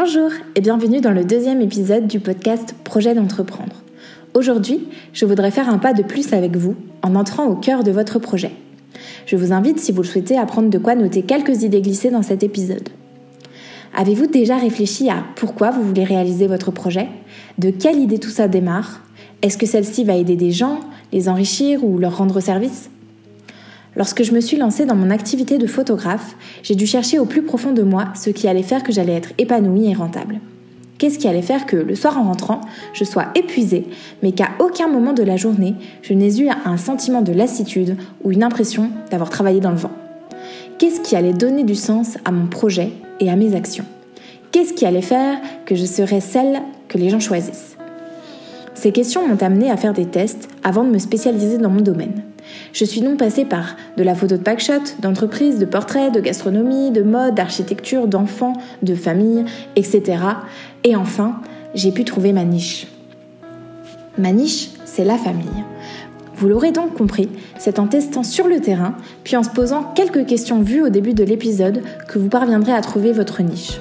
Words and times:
Bonjour 0.00 0.30
et 0.54 0.60
bienvenue 0.60 1.00
dans 1.00 1.10
le 1.10 1.24
deuxième 1.24 1.60
épisode 1.60 2.06
du 2.06 2.20
podcast 2.20 2.72
Projet 2.84 3.16
d'entreprendre. 3.16 3.82
Aujourd'hui, 4.32 4.86
je 5.12 5.26
voudrais 5.26 5.50
faire 5.50 5.68
un 5.68 5.78
pas 5.78 5.92
de 5.92 6.04
plus 6.04 6.32
avec 6.32 6.56
vous 6.56 6.76
en 7.02 7.16
entrant 7.16 7.46
au 7.48 7.56
cœur 7.56 7.82
de 7.82 7.90
votre 7.90 8.20
projet. 8.20 8.52
Je 9.26 9.34
vous 9.34 9.52
invite, 9.52 9.80
si 9.80 9.90
vous 9.90 10.02
le 10.02 10.06
souhaitez, 10.06 10.38
à 10.38 10.46
prendre 10.46 10.70
de 10.70 10.78
quoi 10.78 10.94
noter 10.94 11.22
quelques 11.22 11.64
idées 11.64 11.82
glissées 11.82 12.12
dans 12.12 12.22
cet 12.22 12.44
épisode. 12.44 12.90
Avez-vous 13.92 14.28
déjà 14.28 14.56
réfléchi 14.56 15.10
à 15.10 15.24
pourquoi 15.34 15.72
vous 15.72 15.82
voulez 15.82 16.04
réaliser 16.04 16.46
votre 16.46 16.70
projet? 16.70 17.08
De 17.58 17.70
quelle 17.70 17.98
idée 17.98 18.20
tout 18.20 18.30
ça 18.30 18.46
démarre? 18.46 19.02
Est-ce 19.42 19.58
que 19.58 19.66
celle-ci 19.66 20.04
va 20.04 20.14
aider 20.14 20.36
des 20.36 20.52
gens, 20.52 20.78
les 21.12 21.28
enrichir 21.28 21.82
ou 21.82 21.98
leur 21.98 22.18
rendre 22.18 22.38
service? 22.38 22.88
Lorsque 23.98 24.22
je 24.22 24.32
me 24.32 24.40
suis 24.40 24.56
lancée 24.56 24.86
dans 24.86 24.94
mon 24.94 25.10
activité 25.10 25.58
de 25.58 25.66
photographe, 25.66 26.36
j'ai 26.62 26.76
dû 26.76 26.86
chercher 26.86 27.18
au 27.18 27.24
plus 27.24 27.42
profond 27.42 27.72
de 27.72 27.82
moi 27.82 28.04
ce 28.14 28.30
qui 28.30 28.46
allait 28.46 28.62
faire 28.62 28.84
que 28.84 28.92
j'allais 28.92 29.14
être 29.14 29.32
épanouie 29.38 29.90
et 29.90 29.94
rentable. 29.94 30.38
Qu'est-ce 30.98 31.18
qui 31.18 31.26
allait 31.26 31.42
faire 31.42 31.66
que, 31.66 31.76
le 31.76 31.96
soir 31.96 32.16
en 32.16 32.22
rentrant, 32.22 32.60
je 32.92 33.02
sois 33.02 33.26
épuisée, 33.34 33.86
mais 34.22 34.30
qu'à 34.30 34.50
aucun 34.60 34.86
moment 34.86 35.14
de 35.14 35.24
la 35.24 35.36
journée, 35.36 35.74
je 36.02 36.14
n'ai 36.14 36.40
eu 36.40 36.48
un 36.48 36.76
sentiment 36.76 37.22
de 37.22 37.32
lassitude 37.32 37.96
ou 38.22 38.30
une 38.30 38.44
impression 38.44 38.90
d'avoir 39.10 39.30
travaillé 39.30 39.58
dans 39.58 39.72
le 39.72 39.76
vent? 39.76 39.92
Qu'est-ce 40.78 41.00
qui 41.00 41.16
allait 41.16 41.32
donner 41.32 41.64
du 41.64 41.74
sens 41.74 42.18
à 42.24 42.30
mon 42.30 42.46
projet 42.46 42.92
et 43.18 43.30
à 43.30 43.34
mes 43.34 43.56
actions? 43.56 43.84
Qu'est-ce 44.52 44.74
qui 44.74 44.86
allait 44.86 45.02
faire 45.02 45.38
que 45.66 45.74
je 45.74 45.84
serais 45.84 46.20
celle 46.20 46.62
que 46.86 46.98
les 46.98 47.10
gens 47.10 47.20
choisissent? 47.20 47.76
Ces 48.74 48.92
questions 48.92 49.26
m'ont 49.26 49.42
amené 49.42 49.72
à 49.72 49.76
faire 49.76 49.92
des 49.92 50.06
tests 50.06 50.48
avant 50.62 50.84
de 50.84 50.90
me 50.90 50.98
spécialiser 50.98 51.58
dans 51.58 51.70
mon 51.70 51.80
domaine. 51.80 52.22
Je 52.72 52.84
suis 52.84 53.00
donc 53.00 53.18
passée 53.18 53.44
par 53.44 53.76
de 53.96 54.02
la 54.02 54.14
photo 54.14 54.36
de 54.36 54.42
packshot, 54.42 54.82
d'entreprise, 55.00 55.58
de 55.58 55.64
portraits, 55.64 56.12
de 56.12 56.20
gastronomie, 56.20 56.90
de 56.90 57.02
mode, 57.02 57.34
d'architecture, 57.34 58.06
d'enfants, 58.06 58.54
de 58.82 58.94
famille, 58.94 59.44
etc. 59.76 60.22
Et 60.84 60.96
enfin, 60.96 61.40
j'ai 61.74 61.92
pu 61.92 62.04
trouver 62.04 62.32
ma 62.32 62.44
niche. 62.44 62.86
Ma 64.18 64.32
niche, 64.32 64.70
c'est 64.84 65.04
la 65.04 65.16
famille. 65.16 65.64
Vous 66.36 66.48
l'aurez 66.48 66.70
donc 66.70 66.94
compris, 66.94 67.28
c'est 67.58 67.80
en 67.80 67.88
testant 67.88 68.22
sur 68.22 68.46
le 68.46 68.60
terrain, 68.60 68.94
puis 69.24 69.36
en 69.36 69.42
se 69.42 69.50
posant 69.50 69.82
quelques 69.82 70.24
questions 70.24 70.60
vues 70.60 70.82
au 70.82 70.88
début 70.88 71.12
de 71.12 71.24
l'épisode, 71.24 71.82
que 72.06 72.18
vous 72.18 72.28
parviendrez 72.28 72.72
à 72.72 72.80
trouver 72.80 73.12
votre 73.12 73.42
niche. 73.42 73.80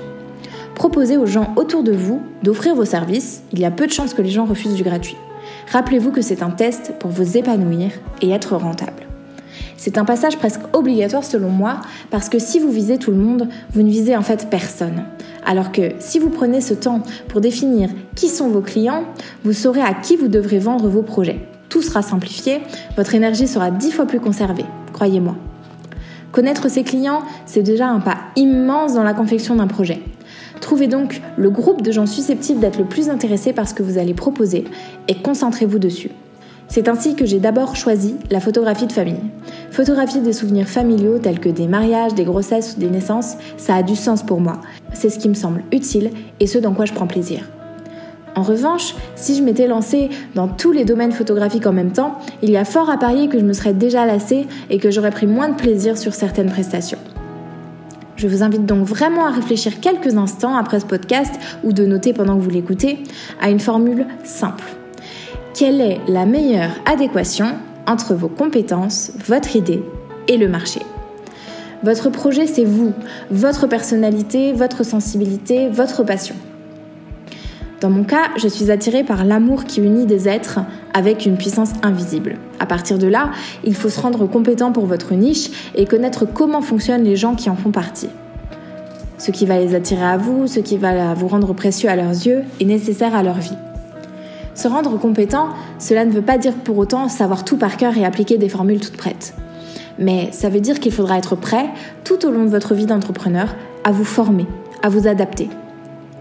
Proposez 0.73 1.17
aux 1.17 1.27
gens 1.27 1.53
autour 1.55 1.83
de 1.83 1.91
vous 1.91 2.21
d'offrir 2.41 2.73
vos 2.75 2.85
services, 2.85 3.43
il 3.53 3.59
y 3.59 3.65
a 3.65 3.71
peu 3.71 3.85
de 3.85 3.91
chances 3.91 4.13
que 4.13 4.23
les 4.23 4.29
gens 4.29 4.45
refusent 4.45 4.75
du 4.75 4.83
gratuit. 4.83 5.17
Rappelez-vous 5.71 6.11
que 6.11 6.21
c'est 6.21 6.43
un 6.43 6.49
test 6.49 6.93
pour 6.97 7.11
vous 7.11 7.37
épanouir 7.37 7.91
et 8.21 8.29
être 8.31 8.55
rentable. 8.55 9.03
C'est 9.75 9.97
un 9.97 10.05
passage 10.05 10.37
presque 10.37 10.61
obligatoire 10.73 11.23
selon 11.23 11.49
moi 11.49 11.81
parce 12.09 12.29
que 12.29 12.39
si 12.39 12.59
vous 12.59 12.71
visez 12.71 12.97
tout 12.97 13.11
le 13.11 13.17
monde, 13.17 13.47
vous 13.73 13.81
ne 13.81 13.89
visez 13.89 14.15
en 14.15 14.21
fait 14.21 14.49
personne. 14.49 15.03
Alors 15.45 15.71
que 15.71 15.91
si 15.99 16.19
vous 16.19 16.29
prenez 16.29 16.61
ce 16.61 16.73
temps 16.73 17.01
pour 17.27 17.41
définir 17.41 17.89
qui 18.15 18.29
sont 18.29 18.49
vos 18.49 18.61
clients, 18.61 19.03
vous 19.43 19.53
saurez 19.53 19.81
à 19.81 19.93
qui 19.93 20.15
vous 20.15 20.27
devrez 20.27 20.59
vendre 20.59 20.87
vos 20.87 21.03
projets. 21.03 21.39
Tout 21.69 21.81
sera 21.81 22.01
simplifié, 22.01 22.61
votre 22.95 23.13
énergie 23.13 23.47
sera 23.47 23.69
dix 23.69 23.91
fois 23.91 24.05
plus 24.05 24.19
conservée, 24.19 24.65
croyez-moi. 24.93 25.35
Connaître 26.31 26.69
ses 26.69 26.83
clients, 26.83 27.21
c'est 27.45 27.63
déjà 27.63 27.87
un 27.87 27.99
pas 27.99 28.17
immense 28.35 28.93
dans 28.93 29.03
la 29.03 29.13
confection 29.13 29.55
d'un 29.55 29.67
projet. 29.67 30.01
Trouvez 30.67 30.87
donc 30.87 31.21
le 31.37 31.49
groupe 31.49 31.81
de 31.81 31.93
gens 31.93 32.05
susceptibles 32.05 32.59
d'être 32.59 32.77
le 32.77 32.83
plus 32.83 33.09
intéressés 33.09 33.53
par 33.53 33.69
ce 33.69 33.73
que 33.73 33.83
vous 33.83 33.97
allez 33.97 34.13
proposer 34.13 34.65
et 35.07 35.15
concentrez-vous 35.15 35.79
dessus. 35.79 36.11
C'est 36.67 36.89
ainsi 36.89 37.15
que 37.15 37.25
j'ai 37.25 37.39
d'abord 37.39 37.77
choisi 37.77 38.15
la 38.31 38.41
photographie 38.41 38.85
de 38.85 38.91
famille. 38.91 39.21
Photographier 39.71 40.19
des 40.19 40.33
souvenirs 40.33 40.67
familiaux 40.67 41.19
tels 41.19 41.39
que 41.39 41.47
des 41.47 41.67
mariages, 41.69 42.15
des 42.15 42.25
grossesses 42.25 42.75
ou 42.75 42.81
des 42.81 42.89
naissances, 42.89 43.37
ça 43.55 43.75
a 43.75 43.81
du 43.81 43.95
sens 43.95 44.23
pour 44.23 44.41
moi. 44.41 44.59
C'est 44.91 45.09
ce 45.09 45.19
qui 45.19 45.29
me 45.29 45.35
semble 45.35 45.63
utile 45.71 46.11
et 46.41 46.47
ce 46.47 46.57
dans 46.57 46.73
quoi 46.73 46.83
je 46.83 46.91
prends 46.91 47.07
plaisir. 47.07 47.49
En 48.35 48.41
revanche, 48.41 48.93
si 49.15 49.37
je 49.37 49.43
m'étais 49.43 49.67
lancée 49.67 50.09
dans 50.35 50.49
tous 50.49 50.73
les 50.73 50.83
domaines 50.83 51.13
photographiques 51.13 51.65
en 51.65 51.71
même 51.71 51.93
temps, 51.93 52.19
il 52.41 52.49
y 52.49 52.57
a 52.57 52.65
fort 52.65 52.89
à 52.89 52.97
parier 52.97 53.29
que 53.29 53.39
je 53.39 53.45
me 53.45 53.53
serais 53.53 53.73
déjà 53.73 54.05
lassée 54.05 54.47
et 54.69 54.79
que 54.79 54.91
j'aurais 54.91 55.11
pris 55.11 55.27
moins 55.27 55.47
de 55.47 55.55
plaisir 55.55 55.97
sur 55.97 56.13
certaines 56.13 56.51
prestations. 56.51 56.99
Je 58.17 58.27
vous 58.27 58.41
invite 58.41 58.65
donc 58.65 58.83
vraiment 58.83 59.27
à 59.27 59.31
réfléchir 59.31 59.79
quelques 59.79 60.17
instants 60.17 60.55
après 60.55 60.79
ce 60.79 60.85
podcast 60.85 61.35
ou 61.63 61.71
de 61.71 61.85
noter 61.85 62.13
pendant 62.13 62.35
que 62.35 62.41
vous 62.41 62.49
l'écoutez 62.49 63.03
à 63.39 63.51
une 63.51 63.59
formule 63.59 64.07
simple. 64.23 64.65
Quelle 65.53 65.79
est 65.81 66.01
la 66.07 66.25
meilleure 66.25 66.71
adéquation 66.85 67.45
entre 67.85 68.15
vos 68.15 68.27
compétences, 68.27 69.11
votre 69.27 69.55
idée 69.55 69.83
et 70.27 70.37
le 70.37 70.47
marché? 70.47 70.81
Votre 71.83 72.09
projet, 72.09 72.47
c'est 72.47 72.65
vous, 72.65 72.93
votre 73.29 73.67
personnalité, 73.67 74.51
votre 74.51 74.83
sensibilité, 74.83 75.69
votre 75.69 76.03
passion. 76.03 76.35
Dans 77.79 77.91
mon 77.91 78.03
cas, 78.03 78.29
je 78.37 78.47
suis 78.47 78.71
attirée 78.71 79.03
par 79.03 79.23
l'amour 79.23 79.65
qui 79.65 79.81
unit 79.81 80.07
des 80.07 80.27
êtres 80.27 80.59
avec 80.95 81.27
une 81.27 81.37
puissance 81.37 81.73
invisible. 81.83 82.37
À 82.59 82.65
partir 82.65 82.97
de 82.97 83.05
là, 83.05 83.29
il 83.63 83.75
faut 83.75 83.89
se 83.89 83.99
rendre 83.99 84.25
compétent 84.25 84.71
pour 84.71 84.87
votre 84.87 85.13
niche 85.13 85.71
et 85.75 85.85
connaître 85.85 86.25
comment 86.25 86.61
fonctionnent 86.61 87.03
les 87.03 87.15
gens 87.15 87.35
qui 87.35 87.51
en 87.51 87.55
font 87.55 87.69
partie. 87.69 88.09
Ce 89.19 89.29
qui 89.29 89.45
va 89.45 89.59
les 89.59 89.75
attirer 89.75 90.03
à 90.03 90.17
vous, 90.17 90.47
ce 90.47 90.59
qui 90.59 90.77
va 90.77 91.13
vous 91.13 91.27
rendre 91.27 91.53
précieux 91.53 91.87
à 91.87 91.95
leurs 91.95 92.09
yeux 92.09 92.43
et 92.59 92.65
nécessaire 92.65 93.13
à 93.13 93.21
leur 93.21 93.37
vie. 93.37 93.57
Se 94.55 94.67
rendre 94.67 94.97
compétent, 94.97 95.49
cela 95.77 96.03
ne 96.03 96.11
veut 96.11 96.23
pas 96.23 96.39
dire 96.39 96.53
pour 96.53 96.79
autant 96.79 97.09
savoir 97.09 97.45
tout 97.45 97.57
par 97.57 97.77
cœur 97.77 97.95
et 97.95 98.05
appliquer 98.05 98.39
des 98.39 98.49
formules 98.49 98.79
toutes 98.79 98.97
prêtes. 98.97 99.35
Mais 99.99 100.29
ça 100.31 100.49
veut 100.49 100.61
dire 100.61 100.79
qu'il 100.79 100.91
faudra 100.91 101.19
être 101.19 101.35
prêt, 101.35 101.67
tout 102.03 102.25
au 102.25 102.31
long 102.31 102.43
de 102.43 102.49
votre 102.49 102.73
vie 102.73 102.87
d'entrepreneur, 102.87 103.55
à 103.83 103.91
vous 103.91 104.03
former, 104.03 104.47
à 104.81 104.89
vous 104.89 105.07
adapter. 105.07 105.49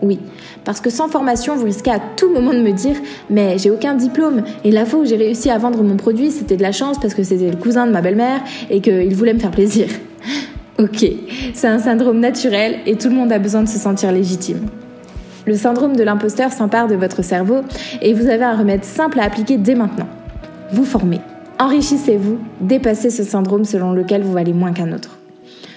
Oui, 0.03 0.19
parce 0.65 0.81
que 0.81 0.91
sans 0.91 1.09
formation, 1.09 1.57
vous 1.57 1.65
risquez 1.65 1.91
à 1.91 1.99
tout 1.99 2.31
moment 2.31 2.53
de 2.53 2.61
me 2.61 2.73
dire 2.73 2.97
Mais 3.31 3.57
j'ai 3.59 3.71
aucun 3.71 3.95
diplôme, 3.95 4.43
et 4.65 4.71
la 4.71 4.85
fois 4.85 5.01
où 5.01 5.05
j'ai 5.05 5.17
réussi 5.17 5.49
à 5.49 5.59
vendre 5.59 5.83
mon 5.83 5.97
produit, 5.97 6.31
c'était 6.31 6.57
de 6.57 6.63
la 6.63 6.73
chance 6.73 6.99
parce 7.01 7.15
que 7.15 7.23
c'était 7.23 7.51
le 7.51 7.57
cousin 7.57 7.87
de 7.87 7.93
ma 7.93 8.03
belle-mère 8.03 8.41
et 8.71 8.81
qu'il 8.81 9.15
voulait 9.15 9.35
me 9.35 9.39
faire 9.39 9.51
plaisir. 9.51 9.89
ok, 10.79 11.07
c'est 11.55 11.69
un 11.69 11.79
syndrome 11.79 12.21
naturel 12.21 12.77
et 12.87 12.97
tout 12.97 13.09
le 13.09 13.15
monde 13.15 13.33
a 13.33 13.39
besoin 13.39 13.63
de 13.63 13.69
se 13.69 13.79
sentir 13.79 14.13
légitime. 14.13 14.67
Le 15.47 15.55
syndrome 15.55 15.97
de 15.97 16.03
l'imposteur 16.03 16.53
s'empare 16.53 16.89
de 16.89 16.97
votre 16.97 17.23
cerveau 17.23 17.61
et 18.03 18.13
vous 18.13 18.29
avez 18.29 18.45
un 18.45 18.57
remède 18.57 18.85
simple 18.85 19.21
à 19.21 19.25
appliquer 19.25 19.59
dès 19.59 19.77
maintenant. 19.77 20.09
Vous 20.73 20.85
formez. 20.85 21.21
Enrichissez-vous, 21.59 22.39
dépassez 22.61 23.11
ce 23.11 23.23
syndrome 23.23 23.65
selon 23.65 23.93
lequel 23.93 24.23
vous 24.23 24.33
valez 24.33 24.53
moins 24.53 24.73
qu'un 24.73 24.93
autre. 24.93 25.19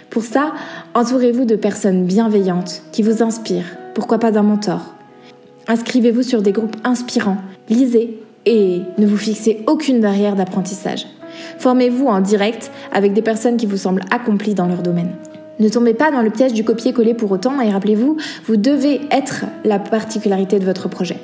Pour 0.10 0.24
ça, 0.24 0.54
entourez-vous 0.96 1.46
de 1.46 1.56
personnes 1.56 2.04
bienveillantes 2.06 2.82
qui 2.92 3.04
vous 3.04 3.22
inspirent, 3.22 3.78
pourquoi 3.94 4.20
pas 4.20 4.32
d'un 4.32 4.44
mentor? 4.44 4.82
Inscrivez-vous 5.68 6.24
sur 6.24 6.42
des 6.42 6.52
groupes 6.52 6.76
inspirants, 6.84 7.38
lisez 7.70 8.20
et 8.46 8.82
ne 8.98 9.06
vous 9.06 9.18
fixez 9.18 9.64
aucune 9.68 10.02
barrière 10.02 10.36
d'apprentissage. 10.36 11.06
Formez-vous 11.60 12.08
en 12.08 12.22
direct 12.22 12.72
avec 12.92 13.14
des 13.14 13.22
personnes 13.22 13.58
qui 13.58 13.66
vous 13.66 13.78
semblent 13.78 14.04
accomplies 14.12 14.56
dans 14.56 14.68
leur 14.68 14.82
domaine. 14.82 15.12
Ne 15.60 15.70
tombez 15.70 15.94
pas 15.94 16.10
dans 16.10 16.22
le 16.22 16.30
piège 16.30 16.54
du 16.54 16.64
copier-coller 16.64 17.14
pour 17.14 17.32
autant 17.32 17.60
et 17.60 17.70
rappelez-vous, 17.70 18.18
vous 18.46 18.58
devez 18.58 19.02
être 19.12 19.46
la 19.66 19.78
particularité 19.78 20.58
de 20.58 20.66
votre 20.66 20.88
projet. 20.88 21.20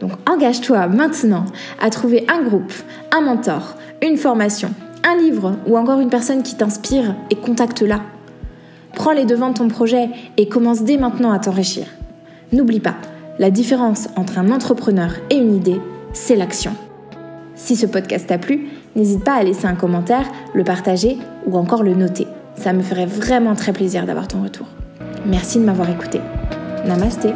Donc 0.00 0.12
engage-toi 0.28 0.88
maintenant 0.88 1.44
à 1.80 1.88
trouver 1.90 2.26
un 2.28 2.42
groupe, 2.42 2.72
un 3.12 3.20
mentor, 3.20 3.76
une 4.02 4.16
formation, 4.16 4.70
un 5.04 5.16
livre 5.16 5.56
ou 5.66 5.78
encore 5.78 6.00
une 6.00 6.10
personne 6.10 6.42
qui 6.42 6.56
t'inspire 6.56 7.14
et 7.30 7.36
contacte-la. 7.36 8.00
Prends 8.94 9.12
les 9.12 9.24
devants 9.24 9.50
de 9.50 9.58
ton 9.58 9.68
projet 9.68 10.08
et 10.36 10.48
commence 10.48 10.82
dès 10.82 10.96
maintenant 10.96 11.32
à 11.32 11.38
t'enrichir. 11.38 11.86
N'oublie 12.52 12.80
pas, 12.80 12.94
la 13.38 13.50
différence 13.50 14.08
entre 14.16 14.38
un 14.38 14.50
entrepreneur 14.50 15.10
et 15.30 15.36
une 15.36 15.54
idée, 15.54 15.80
c'est 16.12 16.36
l'action. 16.36 16.72
Si 17.56 17.76
ce 17.76 17.86
podcast 17.86 18.28
t'a 18.28 18.38
plu, 18.38 18.68
n'hésite 18.96 19.24
pas 19.24 19.34
à 19.34 19.42
laisser 19.42 19.66
un 19.66 19.74
commentaire, 19.74 20.26
le 20.54 20.64
partager 20.64 21.18
ou 21.46 21.56
encore 21.56 21.82
le 21.82 21.94
noter. 21.94 22.26
Ça 22.56 22.72
me 22.72 22.82
ferait 22.82 23.06
vraiment 23.06 23.54
très 23.54 23.72
plaisir 23.72 24.06
d'avoir 24.06 24.28
ton 24.28 24.42
retour. 24.42 24.66
Merci 25.26 25.58
de 25.58 25.64
m'avoir 25.64 25.90
écouté. 25.90 26.20
Namasté 26.86 27.30